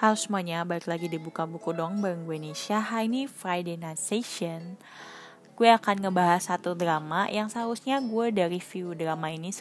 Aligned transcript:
Halo 0.00 0.16
semuanya, 0.16 0.64
balik 0.64 0.88
lagi 0.88 1.12
di 1.12 1.20
Buka 1.20 1.44
Buku 1.44 1.76
Dong 1.76 2.00
bareng 2.00 2.24
gue 2.24 2.40
Nisha 2.40 2.80
Hari 2.80 3.04
ini 3.04 3.28
Friday 3.28 3.76
Night 3.76 4.00
Session. 4.00 4.80
Gue 5.52 5.68
akan 5.68 6.00
ngebahas 6.00 6.40
satu 6.40 6.72
drama 6.72 7.28
yang 7.28 7.52
seharusnya 7.52 8.00
gue 8.00 8.32
udah 8.32 8.48
review 8.48 8.96
drama 8.96 9.28
ini 9.28 9.52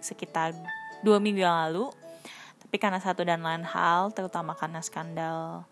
sekitar 0.00 0.56
dua 1.04 1.20
minggu 1.20 1.44
yang 1.44 1.68
lalu. 1.68 1.92
Tapi 2.64 2.80
karena 2.80 3.04
satu 3.04 3.20
dan 3.20 3.44
lain 3.44 3.68
hal, 3.68 4.16
terutama 4.16 4.56
karena 4.56 4.80
skandal 4.80 5.68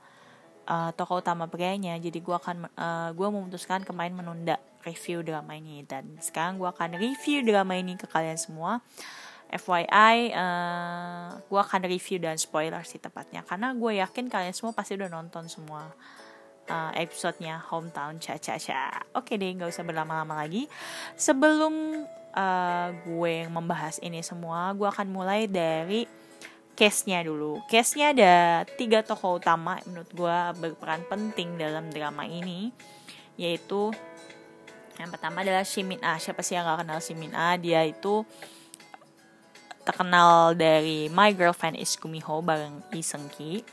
uh, 0.68 0.92
tokoh 0.92 1.24
utama 1.24 1.48
prianya 1.48 1.96
Jadi 1.96 2.20
gue 2.20 2.36
akan 2.36 2.68
uh, 2.76 3.16
gue 3.16 3.24
memutuskan 3.24 3.88
kemarin 3.88 4.12
menunda 4.12 4.60
review 4.84 5.24
drama 5.24 5.56
ini. 5.56 5.80
Dan 5.88 6.20
sekarang 6.20 6.60
gue 6.60 6.68
akan 6.68 7.00
review 7.00 7.40
drama 7.40 7.72
ini 7.72 7.96
ke 7.96 8.04
kalian 8.04 8.36
semua 8.36 8.84
FYI, 9.50 10.30
uh, 10.30 11.42
gue 11.42 11.60
akan 11.60 11.82
review 11.90 12.22
dan 12.22 12.38
spoiler 12.38 12.86
sih 12.86 13.02
tepatnya 13.02 13.42
karena 13.42 13.74
gue 13.74 13.98
yakin 13.98 14.30
kalian 14.30 14.54
semua 14.54 14.70
pasti 14.70 14.94
udah 14.94 15.10
nonton 15.10 15.50
semua 15.50 15.90
uh, 16.70 16.92
episodenya 16.94 17.58
Hometown 17.68 18.22
Cha 18.22 18.38
Cha 18.38 18.56
Cha. 18.56 19.02
Oke 19.18 19.34
deh, 19.34 19.50
nggak 19.50 19.74
usah 19.74 19.82
berlama-lama 19.82 20.46
lagi. 20.46 20.70
Sebelum 21.18 22.06
uh, 22.34 22.88
gue 23.02 23.50
membahas 23.50 23.98
ini 24.00 24.22
semua, 24.22 24.70
gue 24.72 24.86
akan 24.86 25.10
mulai 25.10 25.50
dari 25.50 26.06
case-nya 26.78 27.20
dulu. 27.26 27.60
Case-nya 27.66 28.14
ada 28.14 28.34
tiga 28.78 29.02
tokoh 29.02 29.42
utama 29.42 29.82
menurut 29.84 30.10
gue 30.14 30.38
berperan 30.62 31.02
penting 31.10 31.58
dalam 31.58 31.90
drama 31.90 32.24
ini, 32.24 32.70
yaitu 33.34 33.90
yang 34.96 35.08
pertama 35.08 35.40
adalah 35.40 35.64
Shimin 35.64 36.00
Ah. 36.04 36.20
Siapa 36.20 36.44
sih 36.44 36.56
yang 36.56 36.68
gak 36.68 36.84
kenal 36.84 37.00
Shimin 37.00 37.32
Ah? 37.32 37.56
Dia 37.56 37.84
itu 37.88 38.20
terkenal 39.90 40.54
dari 40.54 41.10
My 41.10 41.34
Girlfriend 41.34 41.74
is 41.74 41.98
Kumiho 41.98 42.38
bareng 42.46 42.78
Lee 42.94 43.02
Seung 43.02 43.26
Ki. 43.26 43.66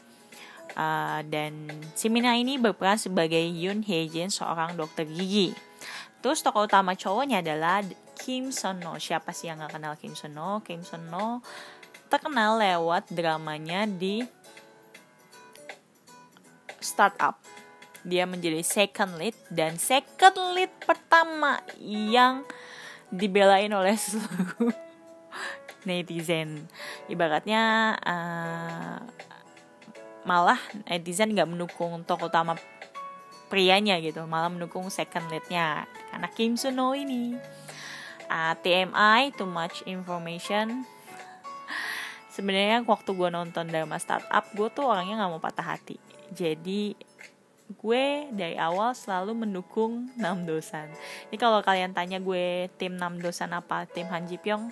Uh, 0.74 1.22
dan 1.30 1.70
si 1.94 2.10
Mina 2.10 2.34
ini 2.34 2.58
berperan 2.58 2.98
sebagai 2.98 3.42
Yoon 3.42 3.86
Hye 3.86 4.10
Jin, 4.10 4.34
seorang 4.34 4.74
dokter 4.74 5.06
gigi. 5.06 5.54
Terus 6.26 6.42
tokoh 6.42 6.66
utama 6.66 6.98
cowoknya 6.98 7.46
adalah 7.46 7.86
Kim 8.18 8.50
Son 8.50 8.82
No. 8.82 8.98
Siapa 8.98 9.30
sih 9.30 9.54
yang 9.54 9.62
gak 9.62 9.78
kenal 9.78 9.94
Kim 10.02 10.18
Son 10.18 10.34
No? 10.34 10.66
Kim 10.66 10.82
Son 10.82 11.06
No 11.14 11.46
terkenal 12.10 12.58
lewat 12.58 13.14
dramanya 13.14 13.86
di 13.86 14.26
Startup. 16.82 17.38
Dia 18.02 18.26
menjadi 18.26 18.64
second 18.66 19.22
lead 19.22 19.38
dan 19.54 19.76
second 19.78 20.56
lead 20.56 20.72
pertama 20.82 21.62
yang 21.84 22.42
dibelain 23.12 23.70
oleh 23.70 23.94
seluruh 24.02 24.87
netizen. 25.84 26.66
Ibaratnya 27.12 27.94
uh, 28.02 28.98
malah 30.28 30.60
netizen 30.90 31.36
nggak 31.36 31.50
mendukung 31.50 32.04
tokoh 32.04 32.28
utama 32.28 32.58
prianya 33.48 33.96
gitu 34.04 34.28
malah 34.28 34.52
mendukung 34.52 34.92
second 34.92 35.32
leadnya 35.32 35.88
karena 36.12 36.28
Kim 36.32 36.60
Suno 36.60 36.94
ini. 36.96 37.36
Uh, 38.28 38.54
TMI 38.60 39.32
too 39.40 39.48
much 39.48 39.88
information. 39.88 40.84
Sebenarnya 42.28 42.84
waktu 42.84 43.16
gue 43.16 43.30
nonton 43.32 43.72
drama 43.72 43.96
startup 43.98 44.46
gue 44.52 44.68
tuh 44.70 44.84
orangnya 44.84 45.24
nggak 45.24 45.32
mau 45.32 45.40
patah 45.40 45.74
hati. 45.74 45.96
Jadi 46.36 46.92
gue 47.68 48.32
dari 48.32 48.56
awal 48.56 48.96
selalu 48.96 49.48
mendukung 49.48 50.12
Nam 50.16 50.48
Dosan. 50.48 50.88
Ini 51.32 51.36
kalau 51.36 51.60
kalian 51.60 51.92
tanya 51.92 52.20
gue 52.20 52.72
tim 52.80 52.96
Nam 52.96 53.20
Dosan 53.20 53.52
apa 53.52 53.84
tim 53.88 54.08
Han 54.08 54.28
Ji 54.28 54.40
Pyong, 54.40 54.72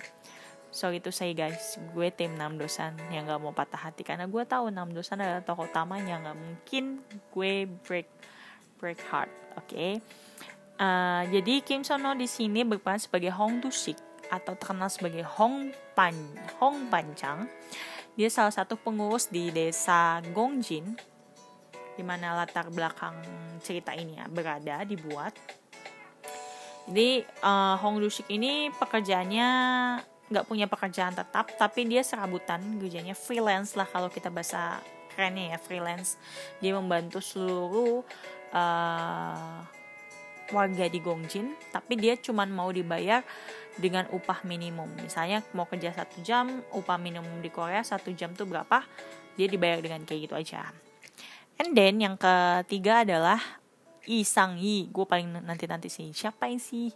sorry 0.74 1.02
to 1.02 1.10
say 1.10 1.32
guys. 1.32 1.78
Gue 1.94 2.10
tim 2.14 2.34
Nam 2.34 2.56
Dosan 2.56 2.96
yang 3.10 3.26
gak 3.26 3.40
mau 3.42 3.54
patah 3.54 3.90
hati. 3.90 4.02
Karena 4.06 4.24
gue 4.26 4.42
tahu 4.46 4.70
Nam 4.70 4.90
Dosan 4.92 5.20
adalah 5.20 5.42
tokoh 5.42 5.66
utamanya. 5.66 6.20
Nggak 6.22 6.38
mungkin 6.38 6.84
gue 7.34 7.68
break 7.84 8.08
break 8.78 9.00
heart 9.08 9.32
oke? 9.56 9.66
Okay? 9.68 9.98
uh, 10.80 11.22
jadi 11.28 11.64
Kim 11.64 11.82
Sono 11.82 12.12
di 12.12 12.28
sini 12.28 12.62
berperan 12.62 13.00
sebagai 13.00 13.32
Hong 13.34 13.60
Dusik 13.60 13.96
atau 14.28 14.58
terkenal 14.58 14.90
sebagai 14.90 15.22
Hong 15.38 15.70
Pan 15.94 16.14
Hong 16.58 16.90
Pancang 16.90 17.46
dia 18.16 18.32
salah 18.32 18.52
satu 18.52 18.80
pengurus 18.80 19.28
di 19.28 19.52
desa 19.52 20.18
Gongjin 20.32 20.96
di 21.96 22.02
mana 22.04 22.36
latar 22.36 22.68
belakang 22.68 23.16
cerita 23.64 23.96
ini 23.96 24.20
ya 24.20 24.28
berada 24.28 24.84
dibuat. 24.84 25.32
Jadi 26.86 27.24
uh, 27.42 27.76
Hong 27.80 27.98
Dusik 27.98 28.28
ini 28.28 28.68
pekerjaannya 28.72 29.48
nggak 30.26 30.46
punya 30.46 30.66
pekerjaan 30.66 31.14
tetap 31.14 31.54
tapi 31.54 31.86
dia 31.86 32.02
serabutan 32.02 32.58
kerjanya 32.82 33.14
freelance 33.14 33.78
lah 33.78 33.86
kalau 33.86 34.10
kita 34.10 34.26
bahasa 34.26 34.82
kerennya 35.16 35.56
ya 35.56 35.58
freelance. 35.58 36.20
Dia 36.60 36.76
membantu 36.76 37.24
seluruh 37.24 38.04
uh, 38.52 39.64
warga 40.52 40.84
di 40.86 41.00
Gongjin 41.00 41.56
tapi 41.72 41.96
dia 41.96 42.14
cuma 42.20 42.44
mau 42.44 42.68
dibayar 42.68 43.24
dengan 43.80 44.04
upah 44.12 44.44
minimum. 44.44 44.92
Misalnya 45.00 45.40
mau 45.56 45.64
kerja 45.64 45.96
satu 45.96 46.20
jam 46.20 46.60
upah 46.76 47.00
minimum 47.00 47.40
di 47.40 47.48
Korea 47.48 47.80
satu 47.80 48.12
jam 48.12 48.36
tuh 48.36 48.44
berapa 48.44 48.84
dia 49.40 49.48
dibayar 49.48 49.80
dengan 49.80 50.04
kayak 50.04 50.20
gitu 50.28 50.34
aja. 50.36 50.68
And 51.56 51.72
then 51.72 52.04
yang 52.04 52.20
ketiga 52.20 53.08
adalah 53.08 53.40
Sang 54.06 54.60
Yi 54.60 54.92
gue 54.92 55.06
paling 55.08 55.40
nanti 55.42 55.64
nanti 55.64 55.88
sih. 55.88 56.12
Siapa 56.12 56.52
sih 56.60 56.92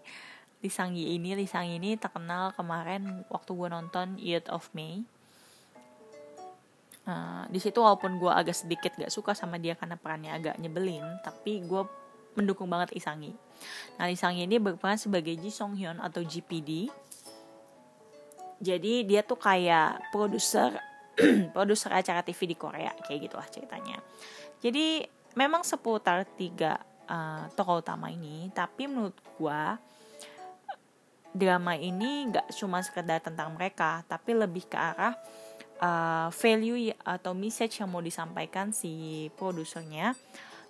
Lisanggi 0.61 1.17
ini 1.17 1.33
Lisanggi 1.37 1.81
ini 1.81 1.97
terkenal 1.97 2.53
kemarin 2.53 3.25
waktu 3.33 3.51
gue 3.53 3.69
nonton 3.69 4.21
Youth 4.21 4.49
of 4.53 4.69
May. 4.77 5.05
Uh, 7.09 7.49
di 7.49 7.57
situ 7.57 7.81
walaupun 7.81 8.21
gue 8.21 8.29
agak 8.29 8.53
sedikit 8.53 8.93
gak 8.93 9.09
suka 9.09 9.33
sama 9.33 9.57
dia 9.57 9.73
karena 9.73 9.97
perannya 9.97 10.37
agak 10.37 10.61
nyebelin 10.61 11.03
tapi 11.25 11.65
gue 11.65 11.83
mendukung 12.37 12.69
banget 12.69 12.93
Isangi 12.93 13.33
nah 13.97 14.05
Isangi 14.05 14.45
ini 14.45 14.61
berperan 14.61 15.01
sebagai 15.01 15.33
Ji 15.41 15.49
Song 15.49 15.81
Hyun 15.81 15.97
atau 15.97 16.21
GPD 16.21 16.93
jadi 18.61 19.09
dia 19.09 19.25
tuh 19.25 19.41
kayak 19.41 20.13
produser 20.13 20.77
produser 21.57 21.91
acara 21.97 22.21
TV 22.21 22.53
di 22.53 22.57
Korea 22.57 22.93
kayak 22.93 23.19
gitu 23.25 23.37
lah 23.41 23.49
ceritanya. 23.49 23.99
Jadi 24.61 25.01
memang 25.35 25.65
seputar 25.65 26.29
tiga 26.37 26.77
uh, 27.09 27.49
tokoh 27.57 27.81
utama 27.81 28.13
ini 28.13 28.53
tapi 28.53 28.85
menurut 28.85 29.17
gue 29.17 29.63
drama 31.31 31.79
ini 31.79 32.31
gak 32.31 32.51
cuma 32.59 32.83
sekedar 32.83 33.23
tentang 33.23 33.55
mereka 33.55 34.03
tapi 34.11 34.35
lebih 34.35 34.67
ke 34.67 34.75
arah 34.75 35.15
uh, 35.81 36.29
value 36.31 36.91
atau 37.03 37.33
message 37.33 37.81
yang 37.81 37.91
mau 37.91 38.03
disampaikan 38.03 38.71
si 38.71 39.27
produsernya 39.35 40.15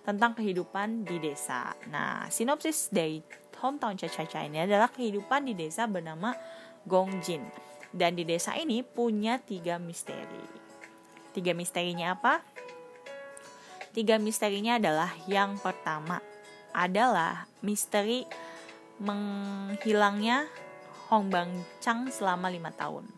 tentang 0.01 0.33
kehidupan 0.33 1.05
di 1.05 1.21
desa. 1.21 1.77
Nah, 1.93 2.25
sinopsis 2.33 2.89
dari 2.89 3.21
Hometown 3.61 3.93
Cha-Cha 3.93 4.41
ini 4.41 4.65
adalah 4.65 4.89
kehidupan 4.89 5.45
di 5.45 5.53
desa 5.53 5.85
bernama 5.85 6.33
Gongjin. 6.89 7.45
Dan 7.93 8.17
di 8.17 8.25
desa 8.25 8.57
ini 8.57 8.81
punya 8.81 9.37
tiga 9.37 9.77
misteri. 9.77 10.41
Tiga 11.37 11.53
misterinya 11.53 12.17
apa? 12.17 12.41
Tiga 13.93 14.17
misterinya 14.17 14.81
adalah 14.81 15.13
yang 15.29 15.61
pertama 15.61 16.23
adalah 16.73 17.45
misteri 17.61 18.25
menghilangnya 19.01 20.45
Hong 21.09 21.27
Bang 21.27 21.51
Chang 21.81 22.07
selama 22.07 22.47
lima 22.47 22.69
tahun. 22.71 23.09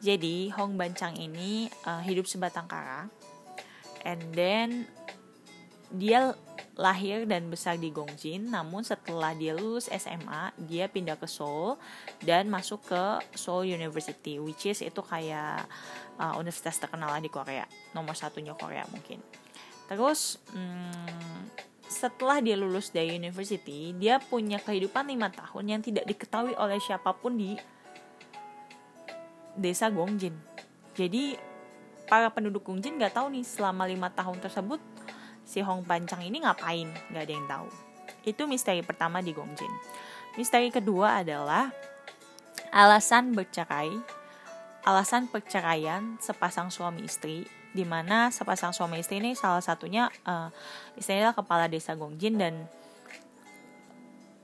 Jadi 0.00 0.50
Hong 0.56 0.78
Ban 0.78 0.94
Chang 0.94 1.14
ini 1.14 1.68
uh, 1.86 2.02
hidup 2.02 2.26
sebatang 2.26 2.70
kara, 2.70 3.10
and 4.06 4.22
then 4.34 4.86
dia 5.90 6.38
lahir 6.78 7.26
dan 7.26 7.50
besar 7.50 7.74
di 7.74 7.90
Gongjin. 7.90 8.54
Namun 8.54 8.86
setelah 8.86 9.34
dia 9.34 9.52
lulus 9.52 9.90
SMA, 9.90 10.54
dia 10.70 10.86
pindah 10.86 11.18
ke 11.18 11.26
Seoul 11.26 11.74
dan 12.22 12.46
masuk 12.46 12.86
ke 12.86 13.02
Seoul 13.34 13.66
University, 13.66 14.38
which 14.38 14.70
is 14.70 14.86
itu 14.86 15.02
kayak 15.02 15.66
uh, 16.22 16.38
universitas 16.38 16.78
terkenal 16.78 17.10
di 17.18 17.28
Korea, 17.28 17.66
nomor 17.92 18.14
satunya 18.14 18.54
Korea 18.54 18.86
mungkin. 18.94 19.18
Terus 19.90 20.38
hmm, 20.54 21.67
setelah 21.88 22.44
dia 22.44 22.54
lulus 22.54 22.92
dari 22.92 23.16
university, 23.16 23.96
dia 23.96 24.20
punya 24.20 24.60
kehidupan 24.60 25.08
lima 25.08 25.32
tahun 25.32 25.64
yang 25.72 25.80
tidak 25.80 26.04
diketahui 26.04 26.52
oleh 26.54 26.76
siapa 26.78 27.16
pun 27.16 27.40
di 27.40 27.56
desa 29.56 29.88
Gongjin. 29.88 30.36
Jadi 30.92 31.34
para 32.06 32.28
penduduk 32.28 32.68
Gongjin 32.68 33.00
nggak 33.00 33.16
tahu 33.16 33.32
nih 33.32 33.42
selama 33.42 33.88
lima 33.88 34.12
tahun 34.12 34.38
tersebut 34.38 34.78
si 35.48 35.64
Hong 35.64 35.82
Pancang 35.82 36.20
ini 36.20 36.44
ngapain, 36.44 36.92
nggak 37.10 37.24
ada 37.24 37.32
yang 37.32 37.48
tahu. 37.48 37.68
Itu 38.28 38.44
misteri 38.44 38.84
pertama 38.84 39.24
di 39.24 39.32
Gongjin. 39.32 39.72
Misteri 40.36 40.68
kedua 40.68 41.24
adalah 41.24 41.72
alasan 42.68 43.32
bercerai, 43.32 43.90
alasan 44.84 45.26
perceraian 45.32 46.20
sepasang 46.20 46.68
suami 46.68 47.08
istri 47.08 47.57
di 47.78 47.86
mana 47.86 48.34
sepasang 48.34 48.74
suami 48.74 48.98
istri 48.98 49.22
ini 49.22 49.38
salah 49.38 49.62
satunya 49.62 50.10
uh, 50.26 50.50
istrinya 50.98 51.30
adalah 51.30 51.38
kepala 51.38 51.64
desa 51.70 51.94
Gongjin 51.94 52.34
dan 52.34 52.66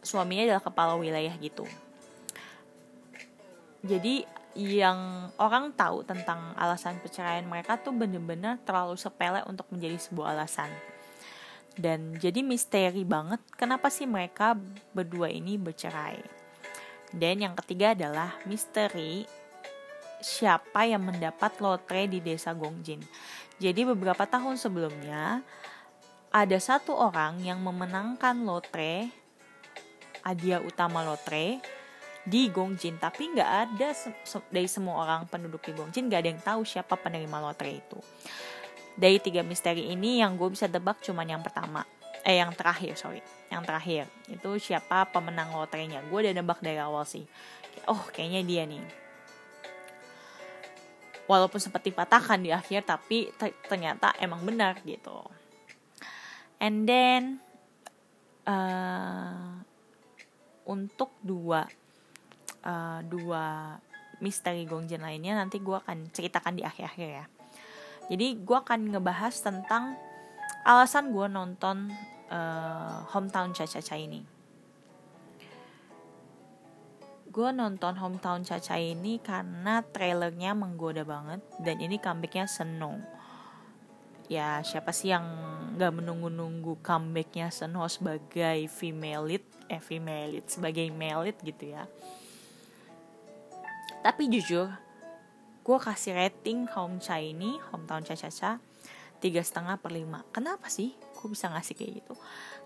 suaminya 0.07 0.55
adalah 0.55 0.63
kepala 0.63 0.95
wilayah 0.95 1.35
gitu. 1.43 1.67
Jadi 3.83 4.23
yang 4.55 5.29
orang 5.43 5.75
tahu 5.75 6.07
tentang 6.07 6.55
alasan 6.55 7.03
perceraian 7.03 7.43
mereka 7.43 7.75
tuh 7.75 7.91
bener-bener 7.91 8.63
terlalu 8.63 8.95
sepele 8.95 9.43
untuk 9.51 9.67
menjadi 9.75 9.99
sebuah 9.99 10.39
alasan. 10.39 10.71
Dan 11.75 12.15
jadi 12.23 12.47
misteri 12.47 13.03
banget 13.03 13.43
kenapa 13.59 13.91
sih 13.91 14.07
mereka 14.07 14.55
berdua 14.95 15.27
ini 15.27 15.59
bercerai. 15.59 16.23
Dan 17.11 17.43
yang 17.43 17.59
ketiga 17.59 17.99
adalah 17.99 18.39
misteri 18.47 19.27
siapa 20.25 20.89
yang 20.89 21.05
mendapat 21.05 21.61
lotre 21.61 22.09
di 22.09 22.25
desa 22.25 22.57
Gongjin. 22.57 23.05
Jadi 23.61 23.85
beberapa 23.85 24.25
tahun 24.25 24.57
sebelumnya 24.57 25.45
ada 26.33 26.59
satu 26.59 26.97
orang 26.97 27.45
yang 27.45 27.61
memenangkan 27.61 28.41
lotre 28.43 29.13
hadiah 30.25 30.65
utama 30.65 31.05
lotre 31.05 31.61
di 32.25 32.49
Gongjin. 32.49 32.97
Tapi 32.97 33.37
nggak 33.37 33.51
ada 33.69 33.93
dari 34.49 34.65
semua 34.65 35.05
orang 35.05 35.29
penduduk 35.29 35.61
di 35.61 35.77
Gongjin 35.77 36.09
nggak 36.09 36.21
ada 36.25 36.31
yang 36.33 36.41
tahu 36.41 36.61
siapa 36.65 36.97
penerima 36.97 37.45
lotre 37.45 37.85
itu. 37.85 38.01
Dari 38.97 39.21
tiga 39.21 39.45
misteri 39.45 39.93
ini 39.93 40.25
yang 40.25 40.41
gue 40.41 40.49
bisa 40.49 40.73
tebak 40.73 41.05
cuman 41.05 41.29
yang 41.29 41.45
pertama. 41.45 41.85
Eh 42.25 42.41
yang 42.41 42.57
terakhir 42.57 42.97
sorry. 42.97 43.21
Yang 43.53 43.63
terakhir. 43.69 44.05
Itu 44.33 44.57
siapa 44.57 45.05
pemenang 45.13 45.53
lotrenya. 45.53 46.01
Gue 46.09 46.25
udah 46.25 46.33
nebak 46.33 46.65
dari 46.65 46.81
awal 46.81 47.05
sih. 47.05 47.29
Oh 47.85 48.01
kayaknya 48.09 48.41
dia 48.41 48.65
nih 48.65 49.04
walaupun 51.25 51.61
sempat 51.61 51.83
dipatahkan 51.85 52.41
di 52.41 52.51
akhir 52.53 52.85
tapi 52.85 53.33
ternyata 53.69 54.13
emang 54.21 54.45
benar 54.45 54.81
gitu 54.85 55.25
and 56.61 56.85
then 56.89 57.41
uh, 58.49 59.61
untuk 60.65 61.13
dua 61.21 61.69
uh, 62.65 63.01
dua 63.05 63.77
misteri 64.25 64.65
Gongjin 64.65 65.05
lainnya 65.05 65.37
nanti 65.37 65.61
gue 65.61 65.77
akan 65.77 66.09
ceritakan 66.09 66.57
di 66.57 66.63
akhir-akhir 66.65 67.09
ya. 67.09 67.27
Jadi 68.09 68.41
gue 68.41 68.57
akan 68.57 68.97
ngebahas 68.97 69.35
tentang 69.41 69.97
alasan 70.65 71.13
gue 71.13 71.27
nonton 71.29 71.93
uh, 72.33 73.05
Hometown 73.13 73.53
Cha-Cha-Cha 73.53 73.97
ini. 74.01 74.34
Gue 77.35 77.51
nonton 77.51 77.99
Hometown 77.99 78.47
Cha-Cha 78.47 78.79
ini 78.79 79.19
karena 79.19 79.83
trailernya 79.83 80.55
menggoda 80.55 81.03
banget 81.03 81.43
dan 81.59 81.83
ini 81.83 81.99
comebacknya 81.99 82.47
Seno. 82.47 83.03
Ya 84.31 84.63
siapa 84.63 84.95
sih 84.95 85.11
yang 85.11 85.27
gak 85.75 85.99
menunggu-nunggu 85.99 86.79
comebacknya 86.79 87.51
Seno 87.51 87.91
sebagai 87.91 88.71
female 88.71 89.27
lead, 89.27 89.45
eh 89.67 89.83
female 89.83 90.39
lead, 90.39 90.47
sebagai 90.47 90.87
male 90.95 91.27
lead 91.27 91.39
gitu 91.43 91.75
ya. 91.75 91.91
Tapi 94.07 94.31
jujur 94.31 94.71
gue 95.67 95.79
kasih 95.83 96.15
rating 96.15 96.71
home 96.71 97.03
cha 97.03 97.19
ini 97.19 97.59
hometown 97.75 98.07
cha 98.07 98.15
cha 98.15 98.31
cha 98.31 98.63
tiga 99.19 99.43
setengah 99.43 99.83
per 99.83 99.91
lima. 99.91 100.23
Kenapa 100.31 100.71
sih 100.71 100.95
gue 100.95 101.27
bisa 101.27 101.51
ngasih 101.51 101.75
kayak 101.75 101.93
gitu? 101.99 102.15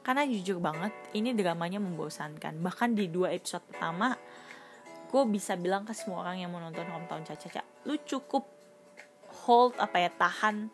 Karena 0.04 0.28
jujur 0.28 0.60
banget 0.60 0.92
ini 1.16 1.32
dramanya 1.32 1.80
membosankan. 1.80 2.60
Bahkan 2.60 3.00
di 3.00 3.08
dua 3.08 3.32
episode 3.32 3.64
pertama 3.64 4.12
gue 5.08 5.22
bisa 5.32 5.56
bilang 5.56 5.88
ke 5.88 5.96
semua 5.96 6.28
orang 6.28 6.44
yang 6.44 6.52
mau 6.52 6.60
nonton 6.60 6.84
hometown 6.84 7.24
cha 7.24 7.34
lu 7.88 7.96
cukup 8.04 8.44
hold 9.48 9.72
apa 9.80 9.96
ya 10.04 10.10
tahan 10.12 10.68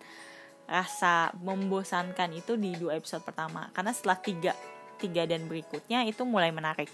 rasa 0.65 1.31
membosankan 1.39 2.33
itu 2.33 2.57
di 2.57 2.73
dua 2.75 2.97
episode 2.97 3.23
pertama. 3.23 3.69
Karena 3.77 3.93
setelah 3.93 4.19
tiga 4.19 4.53
tiga 4.97 5.29
dan 5.29 5.45
berikutnya 5.47 6.09
itu 6.09 6.25
mulai 6.25 6.51
menarik. 6.51 6.89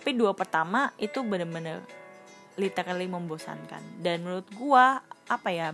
Tapi 0.00 0.10
dua 0.16 0.32
pertama 0.32 0.92
itu 0.96 1.20
bener-bener 1.20 1.84
literally 2.56 3.06
membosankan. 3.06 4.00
Dan 4.00 4.24
menurut 4.24 4.48
gua 4.56 5.04
apa 5.28 5.48
ya 5.52 5.68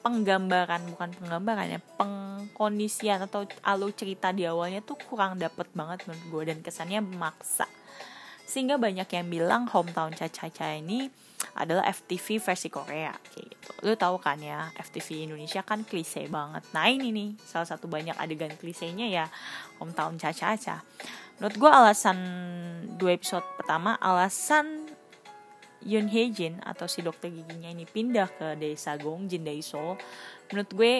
penggambaran 0.00 0.80
bukan 0.96 1.12
penggambaran 1.12 1.76
ya 1.76 1.80
pengkondisian 2.00 3.20
atau 3.20 3.44
alur 3.60 3.92
cerita 3.92 4.32
di 4.32 4.48
awalnya 4.48 4.80
tuh 4.80 4.96
kurang 4.96 5.36
dapet 5.36 5.68
banget 5.76 6.08
menurut 6.08 6.24
gue 6.32 6.42
dan 6.48 6.58
kesannya 6.64 7.04
memaksa 7.04 7.68
sehingga 8.50 8.82
banyak 8.82 9.06
yang 9.06 9.26
bilang 9.30 9.70
hometown 9.70 10.10
caca-caca 10.10 10.74
ini 10.74 11.06
adalah 11.54 11.86
FTV 11.86 12.42
versi 12.42 12.68
Korea 12.68 13.14
kayak 13.14 13.46
gitu. 13.46 13.70
Lu 13.86 13.94
tahu 13.94 14.18
kan 14.18 14.42
ya 14.42 14.74
FTV 14.74 15.30
Indonesia 15.30 15.62
kan 15.62 15.86
klise 15.86 16.26
banget. 16.26 16.66
Nah 16.74 16.90
ini 16.90 17.14
nih 17.14 17.30
salah 17.46 17.70
satu 17.70 17.86
banyak 17.86 18.18
adegan 18.18 18.50
klisenya 18.58 19.06
ya 19.06 19.30
hometown 19.78 20.18
caca-caca 20.18 20.82
menurut 21.40 21.56
gue 21.56 21.70
alasan 21.72 22.18
dua 23.00 23.16
episode 23.16 23.42
pertama 23.56 23.96
alasan 23.96 24.92
Yun 25.80 26.12
Hye 26.12 26.28
Jin 26.28 26.60
atau 26.60 26.84
si 26.84 27.00
dokter 27.00 27.32
giginya 27.32 27.72
ini 27.72 27.88
pindah 27.88 28.28
ke 28.28 28.60
desa 28.60 29.00
Gongjin 29.00 29.40
dari 29.40 29.64
Seoul 29.64 29.96
menurut 30.52 30.70
gue 30.76 30.94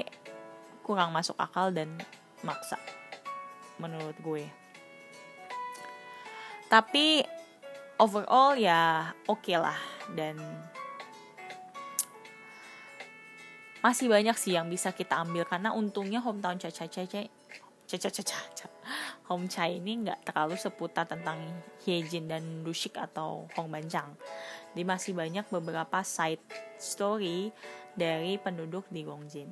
kurang 0.81 1.13
masuk 1.13 1.37
akal 1.37 1.69
dan 1.77 1.93
maksa 2.41 2.81
menurut 3.77 4.17
gue. 4.25 4.49
Tapi 6.73 7.21
overall 8.01 8.57
ya 8.57 9.13
oke 9.29 9.45
okay 9.45 9.61
lah 9.61 9.77
dan 10.17 10.41
masih 13.85 14.09
banyak 14.09 14.37
sih 14.41 14.57
yang 14.57 14.73
bisa 14.73 14.97
kita 14.97 15.21
ambil 15.21 15.45
karena 15.45 15.77
untungnya 15.77 16.25
hometown 16.25 16.57
caca 16.57 16.89
caca 16.89 17.29
caca 17.85 18.09
caca 18.09 18.23
caca 18.25 18.67
Hong 19.31 19.47
Chai 19.47 19.79
ini 19.79 20.03
nggak 20.03 20.27
terlalu 20.27 20.59
seputar 20.59 21.07
tentang 21.07 21.39
Hyejin 21.87 22.27
dan 22.27 22.67
Dushik 22.67 22.99
atau 22.99 23.47
Hong 23.55 23.71
Banjang. 23.71 24.19
Dia 24.75 24.83
masih 24.83 25.15
banyak 25.15 25.47
beberapa 25.55 26.03
side 26.03 26.43
story 26.83 27.55
dari 27.95 28.43
penduduk 28.43 28.91
di 28.91 29.07
Gongjin. 29.07 29.47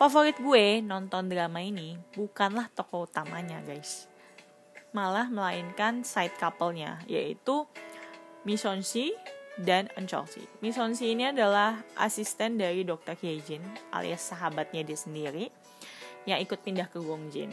Favorit 0.00 0.40
gue 0.40 0.80
nonton 0.80 1.28
drama 1.28 1.60
ini 1.60 2.00
bukanlah 2.16 2.72
tokoh 2.72 3.04
utamanya 3.04 3.60
guys. 3.60 4.08
Malah 4.96 5.28
melainkan 5.28 6.00
side 6.00 6.32
couple-nya 6.40 7.04
yaitu 7.04 7.68
Misonshi 8.48 9.12
dan 9.60 9.92
Encholsi. 9.92 10.40
Misonshi 10.64 11.12
ini 11.12 11.28
adalah 11.28 11.84
asisten 12.00 12.56
dari 12.56 12.80
Dr. 12.80 13.12
Hyejin 13.20 13.60
alias 13.92 14.24
sahabatnya 14.24 14.80
dia 14.88 14.96
sendiri 14.96 15.52
yang 16.24 16.40
ikut 16.40 16.64
pindah 16.64 16.88
ke 16.88 16.96
Gongjin 16.96 17.52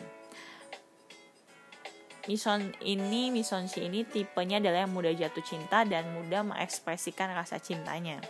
Mison 2.24 2.72
ini, 2.88 3.28
Mison 3.28 3.68
si 3.68 3.84
ini 3.84 4.08
tipenya 4.08 4.64
adalah 4.64 4.88
yang 4.88 4.96
mudah 4.96 5.12
jatuh 5.12 5.44
cinta 5.44 5.84
dan 5.84 6.08
mudah 6.16 6.40
mengekspresikan 6.48 7.36
rasa 7.36 7.60
cintanya. 7.60 8.24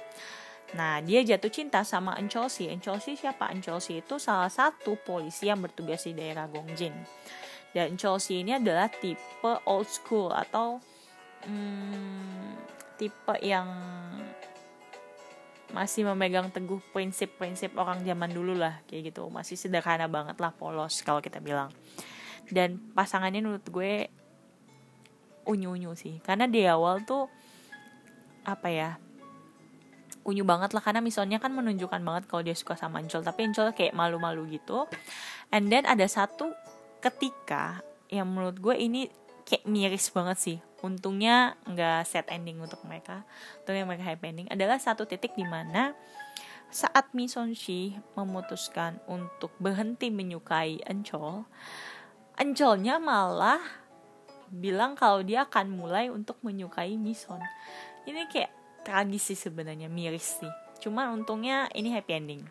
Nah, 0.73 0.97
dia 1.05 1.21
jatuh 1.21 1.53
cinta 1.53 1.85
sama 1.85 2.17
Encholsi. 2.17 2.73
Encholsi 2.73 3.13
siapa? 3.13 3.53
Encholsi 3.53 4.01
itu 4.01 4.17
salah 4.17 4.49
satu 4.49 4.97
polisi 4.97 5.45
yang 5.45 5.61
bertugas 5.61 6.09
di 6.09 6.17
daerah 6.17 6.49
Gongjin. 6.49 6.97
Dan 7.73 7.97
Encholsi 7.97 8.45
ini 8.45 8.53
adalah 8.53 8.87
tipe 8.87 9.51
old 9.65 9.89
school 9.89 10.29
atau 10.29 10.77
hmm, 11.49 12.55
tipe 13.01 13.35
yang 13.41 13.67
masih 15.73 16.05
memegang 16.05 16.53
teguh 16.53 16.77
prinsip-prinsip 16.93 17.73
orang 17.81 18.05
zaman 18.05 18.29
dulu 18.29 18.53
lah 18.53 18.85
kayak 18.85 19.09
gitu. 19.09 19.25
Masih 19.33 19.57
sederhana 19.57 20.05
banget 20.05 20.37
lah 20.37 20.53
polos 20.53 21.01
kalau 21.01 21.17
kita 21.17 21.41
bilang. 21.41 21.73
Dan 22.45 22.77
pasangannya 22.93 23.41
menurut 23.41 23.65
gue 23.65 24.05
unyu-unyu 25.49 25.97
sih. 25.97 26.21
Karena 26.21 26.45
di 26.45 26.61
awal 26.69 27.01
tuh 27.01 27.25
apa 28.45 28.69
ya 28.69 28.89
unyu 30.29 30.45
banget 30.45 30.77
lah. 30.77 30.83
Karena 30.85 31.01
misalnya 31.01 31.41
kan 31.41 31.49
menunjukkan 31.57 32.05
banget 32.05 32.23
kalau 32.29 32.45
dia 32.45 32.53
suka 32.53 32.77
sama 32.77 33.01
Ancol 33.01 33.25
tapi 33.25 33.49
Ancol 33.49 33.73
kayak 33.73 33.97
malu-malu 33.97 34.45
gitu. 34.53 34.85
And 35.49 35.73
then 35.73 35.89
ada 35.89 36.05
satu 36.05 36.53
ketika 37.03 37.83
yang 38.07 38.31
menurut 38.31 38.57
gue 38.63 38.75
ini 38.79 39.11
kayak 39.43 39.67
miris 39.67 40.07
banget 40.15 40.37
sih 40.39 40.57
untungnya 40.79 41.59
nggak 41.67 42.07
set 42.07 42.31
ending 42.31 42.63
untuk 42.63 42.79
mereka 42.87 43.27
untungnya 43.63 43.83
mereka 43.83 44.03
happy 44.07 44.25
ending 44.31 44.47
adalah 44.47 44.79
satu 44.79 45.03
titik 45.03 45.35
di 45.35 45.43
mana 45.43 45.91
saat 46.73 47.11
Mi 47.13 47.29
Shi 47.29 47.93
memutuskan 48.15 49.03
untuk 49.05 49.53
berhenti 49.59 50.09
menyukai 50.09 50.81
Ancol 50.87 51.45
Ancolnya 52.33 52.97
malah 52.97 53.61
bilang 54.49 54.97
kalau 54.97 55.21
dia 55.21 55.45
akan 55.45 55.69
mulai 55.69 56.09
untuk 56.09 56.41
menyukai 56.41 56.97
Mison. 56.97 57.41
Ini 58.09 58.25
kayak 58.25 58.51
tragis 58.81 59.29
sih 59.29 59.37
sebenarnya, 59.37 59.85
miris 59.85 60.41
sih. 60.41 60.53
Cuman 60.81 61.13
untungnya 61.13 61.69
ini 61.77 61.93
happy 61.93 62.13
ending. 62.13 62.43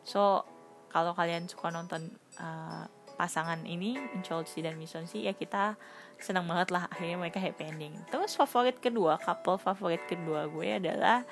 So, 0.00 0.48
kalau 0.88 1.12
kalian 1.12 1.44
suka 1.44 1.68
nonton 1.68 2.08
uh, 2.40 2.88
pasangan 3.22 3.62
ini, 3.62 3.94
Encholsi 4.18 4.66
dan 4.66 4.74
Mison 4.74 5.06
sih, 5.06 5.22
ya 5.22 5.30
kita 5.30 5.78
senang 6.18 6.50
banget 6.50 6.74
lah 6.74 6.90
akhirnya 6.90 7.22
mereka 7.22 7.38
happy 7.38 7.70
ending. 7.70 7.94
Terus 8.10 8.34
favorit 8.34 8.82
kedua, 8.82 9.22
couple 9.22 9.62
favorit 9.62 10.02
kedua 10.10 10.50
gue 10.50 10.82
adalah 10.82 11.22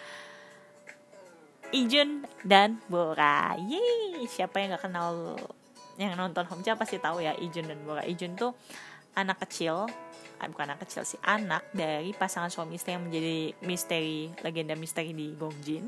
Ijun 1.74 2.22
dan 2.46 2.78
Bora. 2.86 3.58
Yeay, 3.58 4.22
siapa 4.30 4.62
yang 4.62 4.78
gak 4.78 4.86
kenal 4.86 5.34
yang 6.00 6.16
nonton 6.16 6.48
Homcha 6.48 6.78
pasti 6.78 6.96
tahu 6.96 7.20
ya 7.20 7.36
Ijun 7.36 7.68
dan 7.68 7.78
Bora 7.84 8.00
Ijun 8.08 8.32
tuh 8.32 8.56
anak 9.12 9.44
kecil 9.44 9.84
ah, 10.40 10.46
bukan 10.48 10.72
anak 10.72 10.88
kecil 10.88 11.04
sih 11.04 11.20
anak 11.20 11.68
dari 11.76 12.16
pasangan 12.16 12.48
suami 12.48 12.80
istri 12.80 12.96
yang 12.96 13.04
menjadi 13.04 13.52
misteri 13.68 14.32
legenda 14.40 14.72
misteri 14.80 15.12
di 15.12 15.36
Gongjin 15.36 15.84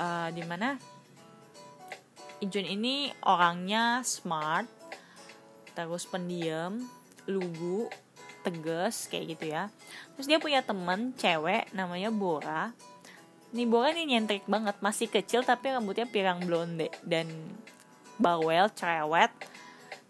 uh, 0.00 0.28
di 0.32 0.42
mana 0.48 0.80
Ijun 2.40 2.64
ini 2.64 3.12
orangnya 3.28 4.00
smart 4.08 4.66
terus 5.74 6.06
pendiam 6.06 6.78
lugu 7.26 7.90
tegas 8.44 9.08
kayak 9.08 9.36
gitu 9.36 9.44
ya. 9.50 9.72
Terus 10.14 10.26
dia 10.28 10.38
punya 10.38 10.60
temen 10.60 11.16
cewek 11.16 11.72
namanya 11.72 12.12
Bora. 12.12 12.70
Nih 13.56 13.64
Bora 13.64 13.90
ini 13.96 14.14
nyentrik 14.14 14.44
banget. 14.44 14.76
Masih 14.84 15.08
kecil 15.08 15.42
tapi 15.42 15.72
rambutnya 15.72 16.04
pirang 16.04 16.44
blonde 16.44 16.92
dan 17.02 17.26
bawel 18.20 18.68
cerewet. 18.76 19.32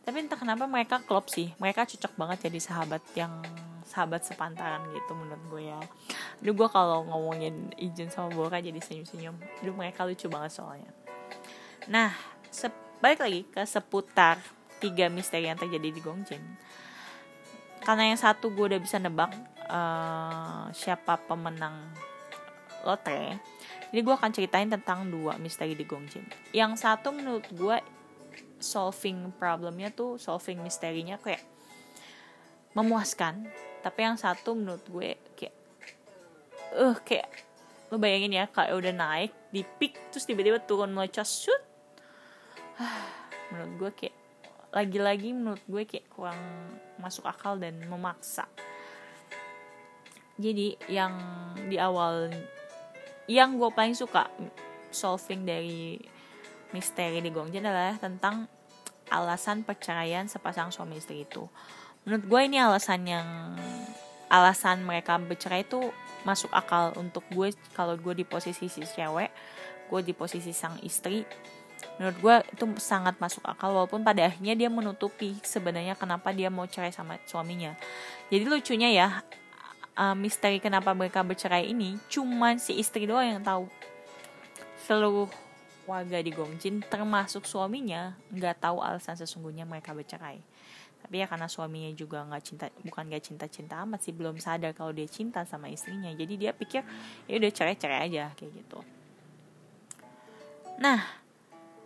Tapi 0.04 0.16
entah 0.20 0.36
kenapa 0.36 0.68
mereka 0.68 1.00
klop 1.00 1.30
sih. 1.30 1.54
Mereka 1.56 1.86
cocok 1.88 2.12
banget 2.18 2.50
jadi 2.50 2.60
sahabat 2.60 3.00
yang 3.16 3.40
sahabat 3.88 4.26
sepantaran 4.26 4.82
gitu 4.90 5.14
menurut 5.14 5.44
gue 5.54 5.62
ya. 5.70 5.80
Aduh 6.42 6.52
gue 6.52 6.68
kalau 6.68 7.06
ngomongin 7.06 7.70
Ijun 7.78 8.10
sama 8.10 8.34
Bora 8.34 8.58
jadi 8.58 8.76
senyum-senyum. 8.82 9.38
Aduh 9.62 9.74
mereka 9.78 10.02
lucu 10.02 10.26
banget 10.26 10.58
soalnya. 10.58 10.90
Nah 11.86 12.10
balik 12.98 13.20
lagi 13.20 13.40
ke 13.46 13.62
seputar 13.68 14.40
tiga 14.84 15.08
misteri 15.08 15.48
yang 15.48 15.56
terjadi 15.56 15.88
di 15.88 16.00
Gongjin. 16.04 16.44
Karena 17.80 18.12
yang 18.12 18.20
satu 18.20 18.52
gue 18.52 18.76
udah 18.76 18.80
bisa 18.80 19.00
nebak 19.00 19.32
uh, 19.72 20.68
siapa 20.76 21.16
pemenang 21.24 21.88
lotre 22.84 23.40
jadi 23.94 24.02
gue 24.02 24.14
akan 24.18 24.34
ceritain 24.34 24.66
tentang 24.66 25.06
dua 25.06 25.38
misteri 25.38 25.78
di 25.78 25.86
Gongjin. 25.86 26.26
Yang 26.50 26.82
satu 26.82 27.14
menurut 27.14 27.46
gue 27.54 27.78
solving 28.58 29.30
problemnya 29.38 29.94
tuh 29.94 30.18
solving 30.18 30.66
misterinya 30.66 31.14
kayak 31.22 31.46
memuaskan. 32.74 33.46
Tapi 33.86 33.98
yang 34.02 34.18
satu 34.18 34.58
menurut 34.58 34.82
gue 34.90 35.14
kayak 35.38 35.54
eh 36.74 36.90
uh, 36.90 36.98
kayak 37.06 37.30
lo 37.94 38.02
bayangin 38.02 38.34
ya 38.34 38.50
kayak 38.50 38.74
udah 38.74 38.90
naik 38.90 39.30
di 39.54 39.62
peak 39.62 39.94
terus 40.10 40.26
tiba-tiba 40.26 40.58
turun 40.58 40.90
melecas 40.90 41.46
shoot. 41.46 41.62
Menurut 43.54 43.72
gue 43.78 43.90
kayak 43.94 44.16
lagi-lagi 44.74 45.30
menurut 45.30 45.62
gue 45.70 45.82
kayak 45.86 46.10
kurang 46.10 46.38
masuk 46.98 47.24
akal 47.30 47.54
dan 47.54 47.78
memaksa 47.86 48.50
jadi 50.34 50.74
yang 50.90 51.14
di 51.70 51.78
awal 51.78 52.26
yang 53.30 53.56
gue 53.56 53.70
paling 53.70 53.94
suka 53.94 54.26
solving 54.90 55.46
dari 55.46 55.96
misteri 56.74 57.22
di 57.22 57.30
Gongjin 57.30 57.62
adalah 57.62 57.94
tentang 57.96 58.50
alasan 59.14 59.62
perceraian 59.62 60.26
sepasang 60.26 60.74
suami 60.74 60.98
istri 60.98 61.22
itu. 61.22 61.46
Menurut 62.04 62.24
gue 62.26 62.40
ini 62.50 62.58
alasan 62.58 63.06
yang 63.06 63.54
alasan 64.26 64.82
mereka 64.82 65.16
bercerai 65.22 65.62
itu 65.62 65.78
masuk 66.26 66.50
akal 66.50 66.90
untuk 66.98 67.22
gue 67.30 67.54
kalau 67.78 67.94
gue 67.94 68.12
di 68.16 68.26
posisi 68.26 68.66
si 68.66 68.82
cewek, 68.82 69.30
gue 69.88 70.00
di 70.02 70.12
posisi 70.12 70.50
sang 70.50 70.76
istri. 70.82 71.22
Menurut 71.98 72.16
gue 72.18 72.34
itu 72.58 72.64
sangat 72.82 73.14
masuk 73.22 73.44
akal 73.46 73.70
walaupun 73.70 74.02
pada 74.02 74.26
akhirnya 74.26 74.58
dia 74.58 74.66
menutupi 74.66 75.38
sebenarnya 75.46 75.94
kenapa 75.94 76.34
dia 76.34 76.50
mau 76.50 76.66
cerai 76.66 76.90
sama 76.90 77.18
suaminya. 77.26 77.78
Jadi 78.28 78.44
lucunya 78.46 78.90
ya 78.90 79.08
uh, 79.94 80.16
misteri 80.18 80.58
kenapa 80.58 80.90
mereka 80.92 81.22
bercerai 81.22 81.70
ini 81.70 81.98
cuman 82.10 82.58
si 82.58 82.74
istri 82.78 83.06
doang 83.06 83.38
yang 83.38 83.42
tahu. 83.42 83.70
Seluruh 84.84 85.30
warga 85.84 86.18
di 86.20 86.32
Gongjin 86.32 86.80
termasuk 86.84 87.44
suaminya 87.44 88.16
nggak 88.32 88.64
tahu 88.64 88.80
alasan 88.80 89.16
sesungguhnya 89.20 89.68
mereka 89.68 89.92
bercerai 89.92 90.40
tapi 91.04 91.20
ya 91.20 91.28
karena 91.28 91.44
suaminya 91.44 91.92
juga 91.92 92.24
nggak 92.24 92.42
cinta 92.42 92.66
bukan 92.80 93.04
nggak 93.12 93.24
cinta 93.28 93.44
cinta 93.44 93.84
amat 93.84 94.00
sih 94.00 94.16
belum 94.16 94.40
sadar 94.40 94.72
kalau 94.72 94.88
dia 94.96 95.04
cinta 95.04 95.44
sama 95.44 95.68
istrinya 95.68 96.08
jadi 96.16 96.34
dia 96.40 96.52
pikir 96.56 96.80
ya 97.28 97.36
udah 97.36 97.52
cerai 97.52 97.76
cerai 97.76 98.08
aja 98.08 98.32
kayak 98.32 98.64
gitu 98.64 98.80
nah 100.80 101.04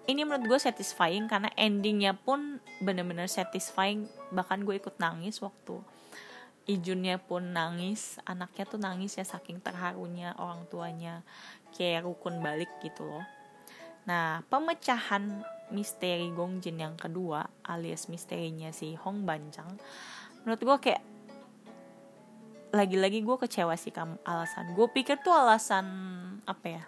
ini 0.09 0.25
menurut 0.25 0.57
gue 0.57 0.61
satisfying 0.61 1.29
karena 1.29 1.53
endingnya 1.55 2.17
pun 2.17 2.65
bener-bener 2.81 3.29
satisfying. 3.29 4.09
Bahkan 4.33 4.65
gue 4.65 4.81
ikut 4.81 4.97
nangis 4.99 5.38
waktu 5.45 5.79
Ijunnya 6.69 7.17
pun 7.17 7.57
nangis, 7.57 8.21
anaknya 8.29 8.69
tuh 8.69 8.77
nangis 8.77 9.17
ya 9.17 9.25
saking 9.25 9.65
terharunya 9.65 10.37
orang 10.37 10.69
tuanya. 10.69 11.25
Kayak 11.73 12.05
rukun 12.05 12.45
balik 12.45 12.69
gitu 12.85 13.09
loh. 13.09 13.25
Nah, 14.05 14.45
pemecahan 14.53 15.49
misteri 15.73 16.29
Gongjin 16.29 16.77
yang 16.77 16.97
kedua 17.00 17.49
alias 17.65 18.12
misterinya 18.12 18.73
si 18.73 18.97
Hong 18.97 19.29
Bancang 19.29 19.77
menurut 20.41 20.65
gue 20.65 20.77
kayak 20.88 21.05
lagi-lagi 22.73 23.21
gue 23.21 23.37
kecewa 23.37 23.77
sih 23.77 23.93
kamu 23.93 24.17
alasan. 24.25 24.73
Gue 24.73 24.88
pikir 24.88 25.21
tuh 25.21 25.37
alasan 25.37 25.85
apa 26.49 26.67
ya 26.69 26.85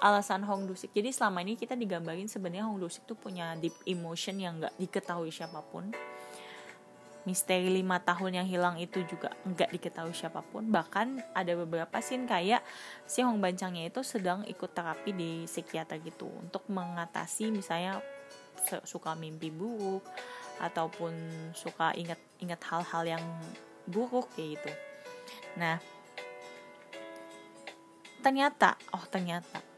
alasan 0.00 0.42
Hong 0.46 0.66
Dusik. 0.66 0.90
Jadi 0.94 1.14
selama 1.14 1.42
ini 1.42 1.58
kita 1.58 1.78
digambarin 1.78 2.26
sebenarnya 2.30 2.66
Hong 2.66 2.78
Dusik 2.78 3.06
tuh 3.06 3.18
punya 3.18 3.54
deep 3.58 3.74
emotion 3.86 4.38
yang 4.38 4.58
nggak 4.62 4.74
diketahui 4.78 5.30
siapa 5.30 5.60
pun. 5.62 5.90
Misteri 7.24 7.72
lima 7.72 8.04
tahun 8.04 8.44
yang 8.44 8.48
hilang 8.48 8.76
itu 8.76 9.00
juga 9.08 9.32
nggak 9.48 9.72
diketahui 9.72 10.12
siapa 10.12 10.44
pun. 10.44 10.68
Bahkan 10.68 11.32
ada 11.32 11.52
beberapa 11.56 11.96
scene 12.04 12.28
kayak 12.28 12.60
si 13.08 13.24
Hong 13.24 13.40
Bancangnya 13.40 13.88
itu 13.88 14.04
sedang 14.04 14.44
ikut 14.44 14.70
terapi 14.76 15.10
di 15.16 15.30
psikiater 15.48 16.04
gitu. 16.04 16.28
Untuk 16.28 16.68
mengatasi 16.68 17.48
misalnya 17.48 18.04
suka 18.84 19.16
mimpi 19.16 19.48
buruk 19.48 20.04
ataupun 20.60 21.12
suka 21.56 21.96
ingat 21.98 22.20
ingat 22.38 22.60
hal-hal 22.70 23.18
yang 23.18 23.24
buruk 23.88 24.28
kayak 24.36 24.60
gitu. 24.60 24.70
Nah 25.56 25.80
ternyata 28.24 28.76
oh 28.96 29.04
ternyata 29.08 29.73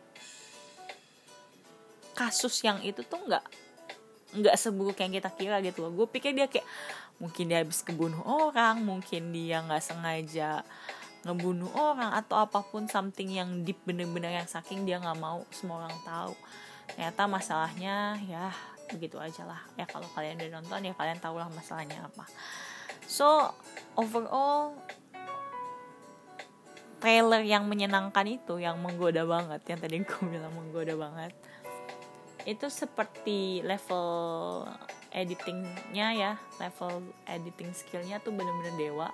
kasus 2.16 2.64
yang 2.64 2.80
itu 2.80 3.04
tuh 3.04 3.20
nggak 3.20 3.44
nggak 4.36 4.56
seburuk 4.56 4.98
yang 4.98 5.12
kita 5.12 5.30
kira 5.30 5.60
gitu 5.60 5.86
loh. 5.86 5.92
Gue 5.92 6.08
pikir 6.08 6.32
dia 6.32 6.48
kayak 6.48 6.64
mungkin 7.20 7.48
dia 7.48 7.60
habis 7.60 7.80
kebunuh 7.84 8.20
orang 8.24 8.80
mungkin 8.84 9.32
dia 9.32 9.64
nggak 9.64 9.80
sengaja 9.80 10.60
ngebunuh 11.24 11.72
orang 11.74 12.14
atau 12.14 12.38
apa 12.38 12.62
pun 12.62 12.86
something 12.86 13.26
yang 13.32 13.66
deep 13.66 13.82
bener-bener 13.82 14.30
yang 14.30 14.46
saking 14.46 14.86
dia 14.86 15.02
nggak 15.02 15.18
mau 15.18 15.42
semua 15.50 15.86
orang 15.86 15.96
tahu. 16.06 16.34
Ternyata 16.92 17.22
masalahnya 17.26 18.20
ya 18.30 18.54
begitu 18.86 19.18
aja 19.18 19.42
lah. 19.42 19.60
Ya 19.74 19.90
kalau 19.90 20.06
kalian 20.14 20.38
udah 20.38 20.62
nonton 20.62 20.86
ya 20.86 20.94
kalian 20.94 21.18
tahu 21.18 21.42
lah 21.42 21.50
masalahnya 21.50 22.06
apa. 22.06 22.24
So 23.10 23.50
overall 23.98 24.78
trailer 27.02 27.42
yang 27.42 27.66
menyenangkan 27.66 28.26
itu 28.30 28.62
yang 28.62 28.78
menggoda 28.78 29.26
banget. 29.26 29.66
Yang 29.66 29.78
tadi 29.82 29.96
gue 30.06 30.22
bilang 30.30 30.54
menggoda 30.54 30.94
banget 30.94 31.34
itu 32.46 32.70
seperti 32.70 33.60
level 33.66 34.06
editingnya 35.10 36.08
ya. 36.14 36.32
Level 36.62 37.10
editing 37.26 37.74
skillnya 37.74 38.22
tuh 38.22 38.30
bener-bener 38.30 38.74
dewa. 38.78 39.08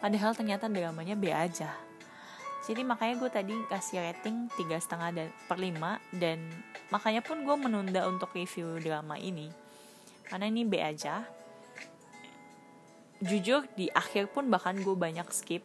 Padahal 0.00 0.32
ternyata 0.32 0.66
dramanya 0.66 1.14
B 1.14 1.30
aja. 1.30 1.70
Jadi 2.62 2.82
makanya 2.86 3.14
gue 3.18 3.30
tadi 3.30 3.54
kasih 3.68 4.00
rating 4.00 4.48
tiga 4.54 4.78
setengah 4.78 5.28
per 5.50 5.58
lima 5.58 5.98
dan 6.14 6.38
makanya 6.94 7.20
pun 7.20 7.42
gue 7.42 7.56
menunda 7.58 8.06
untuk 8.08 8.32
review 8.32 8.80
drama 8.80 9.20
ini. 9.20 9.52
Karena 10.26 10.48
ini 10.48 10.62
B 10.64 10.80
aja. 10.80 11.26
Jujur 13.22 13.68
di 13.78 13.86
akhir 13.92 14.34
pun 14.34 14.50
bahkan 14.50 14.74
gue 14.78 14.94
banyak 14.94 15.26
skip 15.30 15.62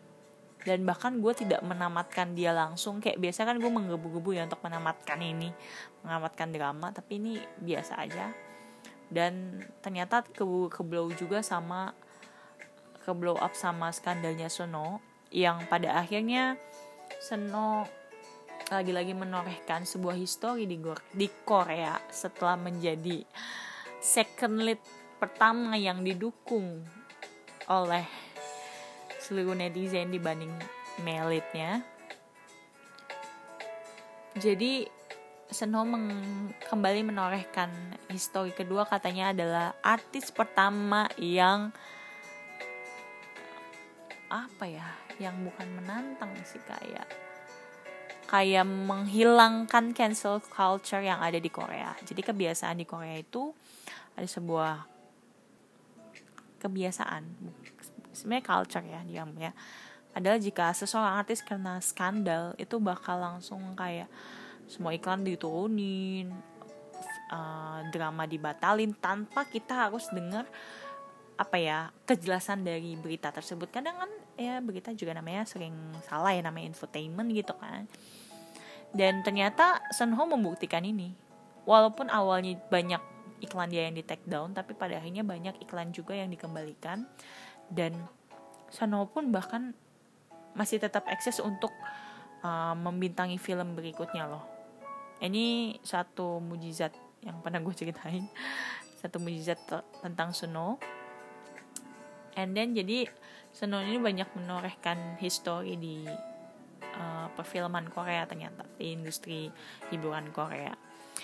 dan 0.67 0.83
bahkan 0.83 1.23
gue 1.23 1.31
tidak 1.31 1.63
menamatkan 1.63 2.35
dia 2.35 2.51
langsung. 2.51 2.99
Kayak 2.99 3.23
biasa 3.23 3.47
kan 3.47 3.55
gue 3.55 3.71
menggebu-gebu 3.71 4.35
ya 4.35 4.43
untuk 4.43 4.59
menamatkan 4.67 5.15
ini. 5.23 5.55
Menamatkan 6.03 6.51
drama 6.51 6.91
tapi 6.91 7.23
ini 7.23 7.39
biasa 7.63 8.03
aja. 8.03 8.35
Dan 9.07 9.63
ternyata 9.79 10.27
ke 10.27 10.43
ke 10.67 10.81
juga 11.15 11.39
sama 11.39 11.95
ke 12.99 13.15
blow 13.15 13.39
up 13.39 13.55
sama 13.55 13.95
skandalnya 13.95 14.51
Sono 14.51 14.99
yang 15.31 15.63
pada 15.71 16.03
akhirnya 16.03 16.59
Seno 17.23 17.87
lagi-lagi 18.67 19.15
menorehkan 19.15 19.87
sebuah 19.87 20.19
histori 20.19 20.67
di 20.67 20.75
di 21.15 21.27
Korea 21.47 21.95
setelah 22.11 22.59
menjadi 22.59 23.23
second 24.03 24.67
lead 24.67 24.83
pertama 25.15 25.79
yang 25.79 26.03
didukung 26.03 26.83
oleh 27.71 28.26
seluruh 29.27 29.59
netizen 29.59 30.07
dibanding 30.07 30.55
melitnya 31.03 31.83
jadi 34.39 34.87
Seno 35.47 35.87
meng 35.87 36.11
kembali 36.67 37.07
menorehkan 37.07 37.71
histori 38.11 38.51
kedua 38.51 38.83
katanya 38.83 39.31
adalah 39.31 39.79
artis 39.79 40.27
pertama 40.27 41.07
yang 41.15 41.71
apa 44.27 44.67
ya 44.67 44.91
yang 45.23 45.39
bukan 45.47 45.71
menantang 45.71 46.35
sih 46.43 46.59
kayak 46.67 47.07
kayak 48.27 48.67
menghilangkan 48.67 49.95
cancel 49.95 50.43
culture 50.43 50.99
yang 50.99 51.23
ada 51.23 51.39
di 51.39 51.47
Korea. 51.47 51.95
Jadi 52.03 52.19
kebiasaan 52.27 52.75
di 52.75 52.83
Korea 52.83 53.15
itu 53.15 53.55
ada 54.19 54.27
sebuah 54.27 54.83
kebiasaan 56.59 57.23
sebenarnya 58.17 58.45
culture 58.49 58.85
ya 58.85 59.01
diamnya 59.05 59.51
adalah 60.17 60.41
jika 60.41 60.73
seseorang 60.73 61.21
artis 61.21 61.45
kena 61.45 61.77
skandal 61.77 62.57
itu 62.57 62.81
bakal 62.81 63.21
langsung 63.21 63.61
kayak 63.77 64.09
semua 64.65 64.97
iklan 64.97 65.21
diturunin 65.21 66.33
uh, 67.29 67.85
drama 67.93 68.25
dibatalin 68.25 68.97
tanpa 68.97 69.45
kita 69.45 69.87
harus 69.87 70.09
dengar 70.09 70.49
apa 71.37 71.57
ya 71.61 71.93
kejelasan 72.09 72.65
dari 72.65 72.97
berita 72.97 73.29
tersebut. 73.29 73.69
Kadang 73.69 74.01
kan 74.01 74.11
ya 74.33 74.57
berita 74.57 74.89
juga 74.97 75.13
namanya 75.13 75.45
sering 75.45 75.73
salah 76.09 76.33
ya 76.33 76.41
namanya 76.41 76.73
infotainment 76.73 77.29
gitu 77.29 77.53
kan. 77.53 77.85
Dan 78.89 79.21
ternyata 79.21 79.85
Sunho 79.93 80.25
membuktikan 80.25 80.81
ini. 80.81 81.13
Walaupun 81.67 82.09
awalnya 82.09 82.57
banyak 82.71 83.17
iklan 83.43 83.69
dia 83.69 83.85
yang 83.85 83.93
di 83.93 84.01
take 84.01 84.25
down 84.25 84.55
tapi 84.55 84.73
pada 84.73 84.97
akhirnya 84.97 85.21
banyak 85.21 85.61
iklan 85.61 85.93
juga 85.93 86.17
yang 86.17 86.31
dikembalikan 86.31 87.05
dan 87.71 87.95
Sunho 88.67 89.07
pun 89.07 89.31
bahkan 89.31 89.71
masih 90.57 90.81
tetap 90.81 91.07
eksis 91.07 91.39
untuk 91.39 91.71
uh, 92.43 92.75
membintangi 92.75 93.39
film 93.39 93.77
berikutnya 93.77 94.27
loh. 94.27 94.43
Ini 95.23 95.77
satu 95.81 96.43
mujizat 96.43 96.91
yang 97.23 97.39
pernah 97.41 97.63
gue 97.63 97.73
ceritain. 97.73 98.27
Satu 99.01 99.21
mujizat 99.21 99.61
tentang 100.01 100.33
Suno 100.33 100.81
and 102.37 102.53
then 102.53 102.77
jadi 102.77 103.09
Suno 103.53 103.81
ini 103.81 103.97
banyak 103.97 104.37
menorehkan 104.37 105.17
histori 105.17 105.73
di 105.81 106.05
uh, 106.97 107.27
perfilman 107.33 107.89
Korea 107.89 108.29
ternyata 108.29 108.69
di 108.77 108.93
industri 108.93 109.49
hiburan 109.89 110.29
Korea. 110.29 110.77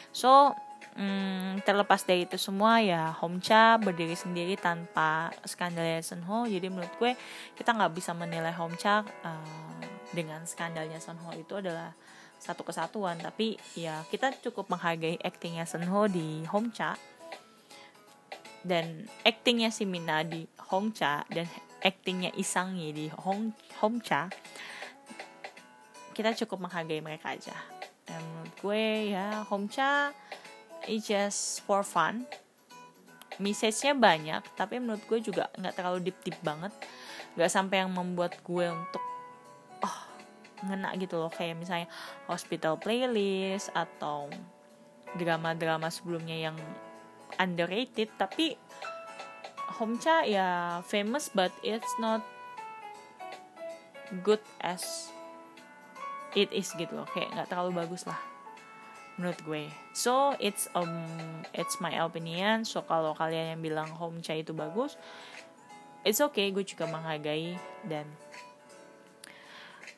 So 0.09 0.57
Hmm, 0.93 1.57
terlepas 1.65 2.05
dari 2.05 2.29
itu 2.29 2.37
semua 2.37 2.77
ya 2.77 3.09
Homcha 3.17 3.81
berdiri 3.81 4.13
sendiri 4.13 4.53
tanpa 4.53 5.33
skandalnya 5.41 6.05
Sunho 6.05 6.45
jadi 6.45 6.69
menurut 6.69 6.93
gue 7.01 7.17
kita 7.57 7.73
nggak 7.73 7.97
bisa 7.97 8.13
menilai 8.13 8.53
Homcha 8.53 9.01
uh, 9.01 9.81
dengan 10.13 10.45
skandalnya 10.45 11.01
Sunho 11.01 11.33
itu 11.33 11.57
adalah 11.57 11.97
satu 12.43 12.67
kesatuan. 12.67 13.17
Tapi 13.17 13.55
ya 13.79 14.03
kita 14.11 14.35
cukup 14.43 14.67
menghargai 14.69 15.17
aktingnya 15.23 15.63
Sunho 15.63 16.05
di 16.11 16.43
Homcha 16.51 16.99
dan 18.67 19.07
aktingnya 19.23 19.71
si 19.71 19.83
Mina 19.87 20.23
di 20.23 20.47
Hongcha 20.71 21.27
dan 21.27 21.47
aktingnya 21.83 22.31
Isangyi 22.35 22.95
di 22.95 23.05
Hong 23.11 23.51
Homcha 23.83 24.31
kita 26.13 26.31
cukup 26.45 26.69
menghargai 26.69 27.01
mereka 27.01 27.33
aja. 27.33 27.57
Dan 28.05 28.21
menurut 28.21 28.55
gue 28.61 28.85
ya 29.11 29.43
Homcha 29.47 30.13
it's 30.87 31.07
just 31.07 31.63
for 31.63 31.81
fun. 31.81 32.27
Message-nya 33.41 33.97
banyak 33.97 34.43
tapi 34.53 34.77
menurut 34.77 35.01
gue 35.09 35.19
juga 35.23 35.49
nggak 35.57 35.73
terlalu 35.73 36.11
deep 36.11 36.17
deep 36.21 36.37
banget. 36.45 36.69
Nggak 37.33 37.51
sampai 37.51 37.81
yang 37.81 37.91
membuat 37.91 38.37
gue 38.45 38.67
untuk 38.69 39.03
oh 39.81 39.97
ngena 40.65 40.93
gitu 41.01 41.17
loh. 41.17 41.31
Kayak 41.33 41.57
misalnya 41.57 41.87
hospital 42.29 42.77
playlist 42.77 43.73
atau 43.73 44.29
drama-drama 45.17 45.89
sebelumnya 45.89 46.51
yang 46.51 46.57
underrated. 47.41 48.13
Tapi 48.15 48.53
Homcha 49.81 50.21
ya 50.29 50.79
famous 50.85 51.33
but 51.33 51.49
it's 51.65 51.89
not 51.97 52.21
good 54.21 54.41
as 54.61 55.09
it 56.37 56.53
is 56.53 56.69
gitu 56.77 56.93
loh. 56.93 57.09
Kayak 57.09 57.33
nggak 57.33 57.49
terlalu 57.49 57.81
bagus 57.81 58.05
lah 58.05 58.32
menurut 59.17 59.39
gue. 59.45 59.69
So 59.93 60.33
it's 60.41 60.65
um 60.73 61.05
it's 61.53 61.77
my 61.77 61.93
opinion. 62.01 62.65
So 62.65 62.81
kalau 62.85 63.13
kalian 63.13 63.57
yang 63.57 63.61
bilang 63.61 63.89
home 63.93 64.21
chai 64.25 64.41
itu 64.41 64.53
bagus 64.55 64.97
it's 66.03 66.19
okay. 66.19 66.51
Gue 66.51 66.67
juga 66.67 66.85
menghargai 66.85 67.55
dan 67.87 68.05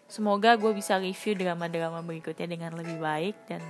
semoga 0.06 0.56
gue 0.56 0.72
bisa 0.72 0.96
review 1.02 1.34
drama-drama 1.36 2.00
berikutnya 2.06 2.48
dengan 2.48 2.72
lebih 2.78 3.02
baik 3.02 3.36
dan 3.50 3.62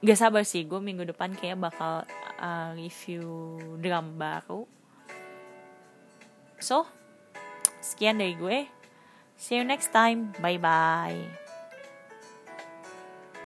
gak 0.00 0.18
sabar 0.18 0.42
sih. 0.42 0.64
Gue 0.64 0.80
minggu 0.80 1.04
depan 1.06 1.36
kayak 1.36 1.60
bakal 1.60 2.02
uh, 2.40 2.72
review 2.74 3.56
drama 3.78 4.10
baru. 4.10 4.64
So 6.58 6.88
sekian 7.84 8.18
dari 8.18 8.34
gue. 8.36 8.58
See 9.40 9.56
you 9.56 9.64
next 9.64 9.92
time. 9.92 10.36
Bye 10.40 10.60
bye 10.60 11.49